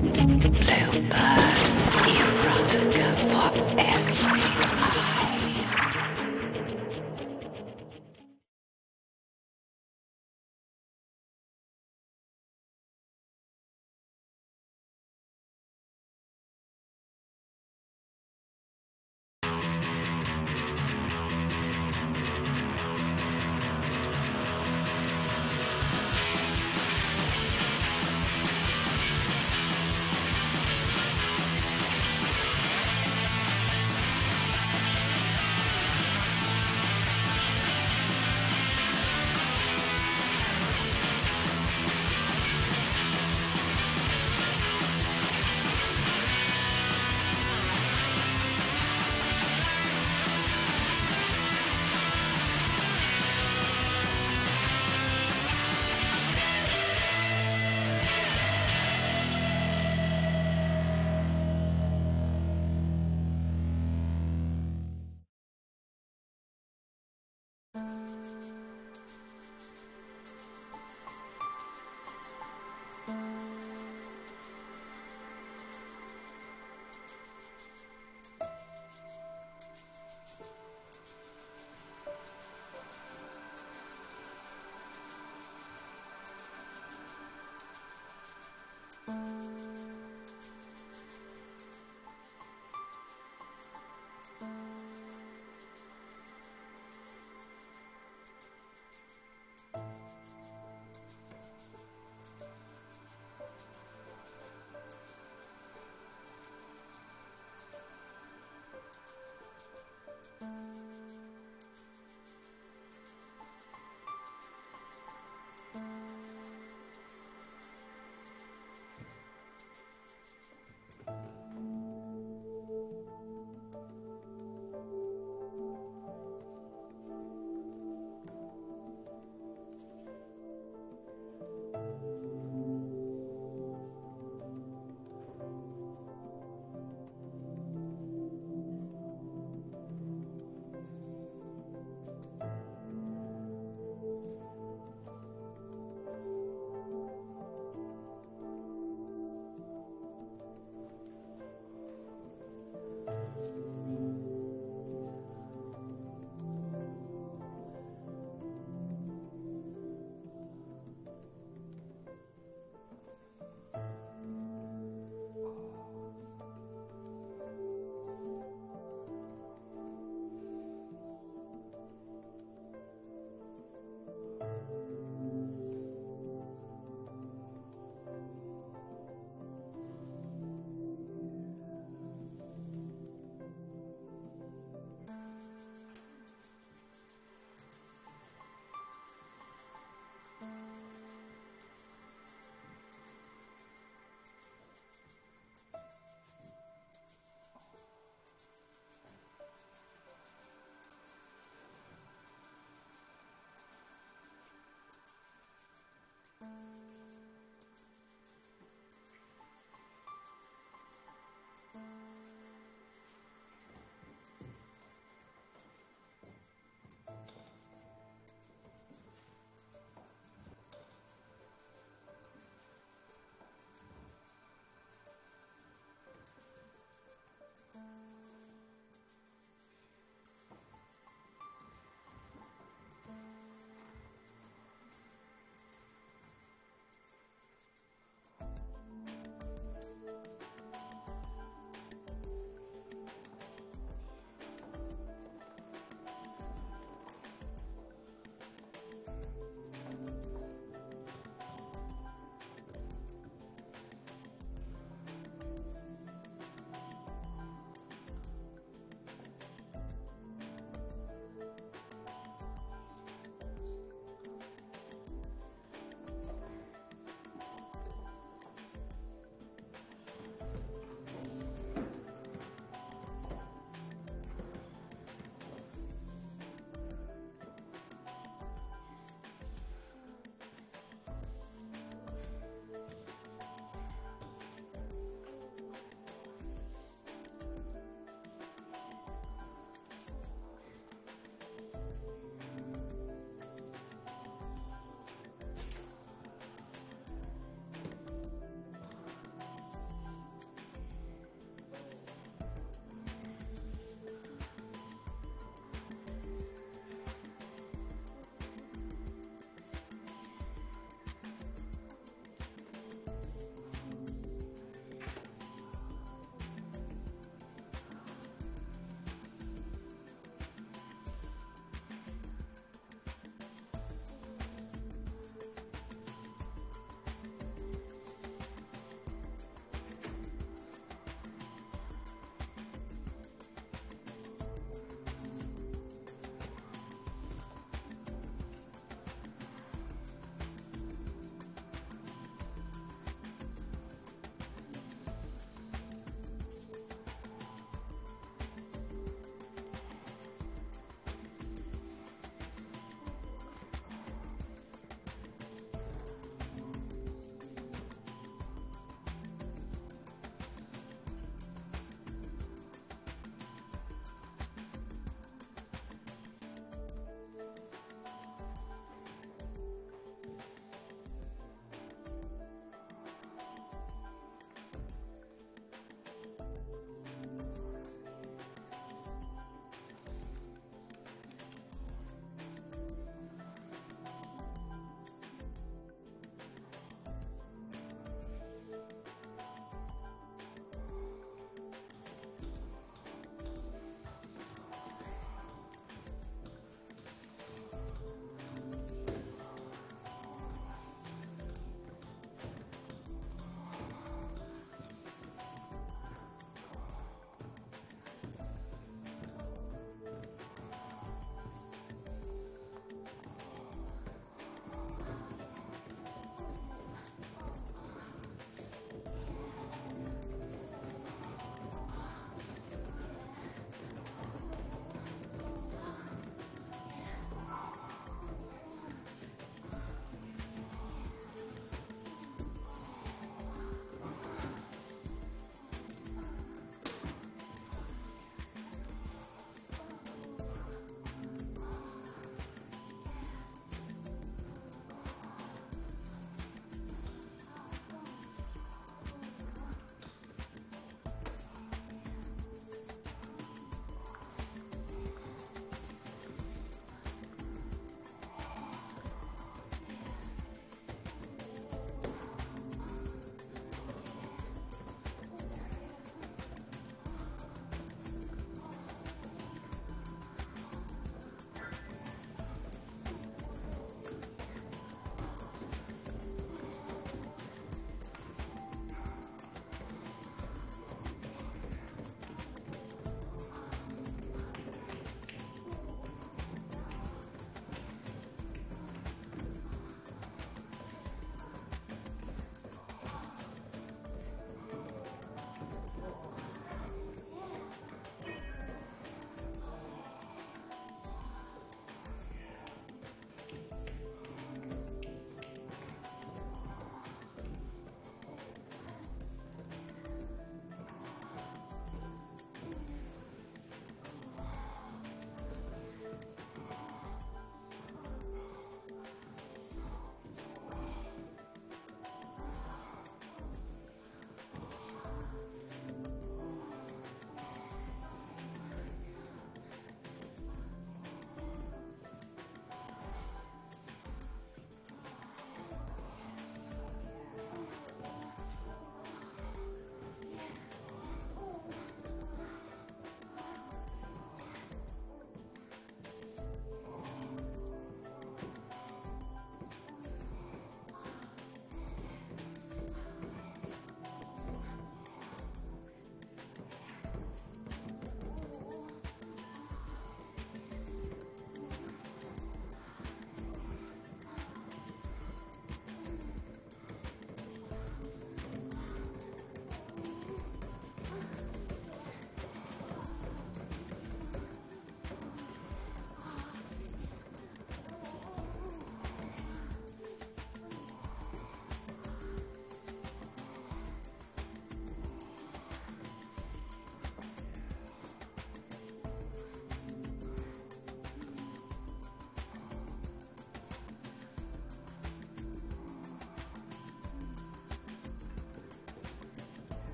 Bluebird 0.00 1.35